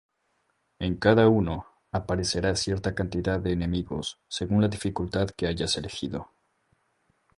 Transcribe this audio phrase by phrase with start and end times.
[0.79, 6.31] En cada uno, aparecerá cierta cantidad de enemigos según la dificultad que hayas elegido.